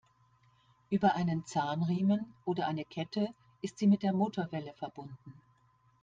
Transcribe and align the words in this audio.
Über 0.89 1.13
einen 1.13 1.45
Zahnriemen 1.45 2.33
oder 2.43 2.65
eine 2.65 2.85
Kette 2.85 3.27
ist 3.61 3.77
sie 3.77 3.85
mit 3.85 4.01
der 4.01 4.13
Motorwelle 4.13 4.73
verbunden. 4.73 5.35